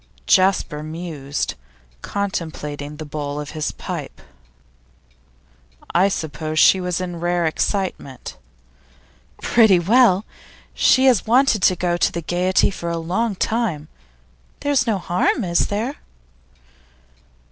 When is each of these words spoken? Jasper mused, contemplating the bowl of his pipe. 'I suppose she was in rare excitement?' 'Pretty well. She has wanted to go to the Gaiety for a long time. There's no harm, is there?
Jasper 0.25 0.81
mused, 0.81 1.53
contemplating 2.01 2.97
the 2.97 3.05
bowl 3.05 3.39
of 3.39 3.51
his 3.51 3.71
pipe. 3.71 4.19
'I 5.93 6.07
suppose 6.07 6.57
she 6.57 6.81
was 6.81 6.99
in 6.99 7.19
rare 7.19 7.45
excitement?' 7.45 8.35
'Pretty 9.43 9.77
well. 9.77 10.25
She 10.73 11.05
has 11.05 11.27
wanted 11.27 11.61
to 11.61 11.75
go 11.75 11.97
to 11.97 12.11
the 12.11 12.23
Gaiety 12.23 12.71
for 12.71 12.89
a 12.89 12.97
long 12.97 13.35
time. 13.35 13.89
There's 14.61 14.87
no 14.87 14.97
harm, 14.97 15.43
is 15.43 15.67
there? 15.67 15.97